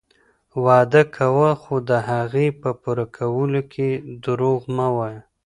وعده 0.65 1.01
کوه 1.17 1.49
خو 1.61 1.75
د 1.89 1.91
هغې 2.09 2.47
په 2.61 2.69
پوره 2.81 3.05
کولو 3.17 3.61
کي 3.73 3.89
دروغ 4.25 4.59
مه 4.75 4.87
وایه. 4.95 5.21